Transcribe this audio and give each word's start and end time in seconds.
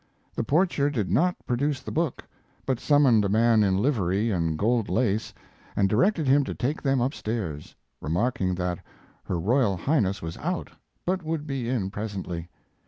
The 0.33 0.43
portier 0.43 0.89
did 0.89 1.11
not 1.11 1.35
produce 1.45 1.79
the 1.81 1.91
book, 1.91 2.25
but 2.65 2.79
summoned 2.79 3.23
a 3.23 3.29
man 3.29 3.61
in 3.61 3.77
livery 3.77 4.31
and 4.31 4.57
gold 4.57 4.89
lace 4.89 5.31
and 5.75 5.87
directed 5.87 6.27
him 6.27 6.43
to 6.45 6.55
take 6.55 6.81
them 6.81 6.99
up 7.01 7.13
stairs, 7.13 7.75
remarking 8.01 8.55
that 8.55 8.79
her 9.25 9.39
Royal 9.39 9.77
Highness 9.77 10.19
was 10.19 10.37
out, 10.37 10.71
but 11.05 11.21
would 11.21 11.45
be 11.45 11.69
in 11.69 11.91
presently. 11.91 12.49